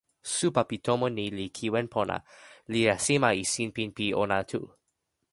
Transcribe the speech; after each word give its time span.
supa 0.35 0.61
pi 0.69 0.75
tomo 0.85 1.07
ni 1.17 1.25
li 1.37 1.45
kiwen 1.57 1.87
pona, 1.93 2.17
li 2.71 2.79
jasima 2.87 3.29
e 3.41 3.43
sinpin 3.53 3.89
pi 3.97 4.05
ona 4.23 4.37
tu. 4.51 4.61